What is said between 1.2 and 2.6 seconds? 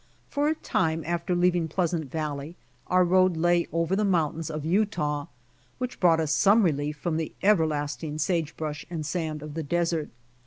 leaving Pleasant valley,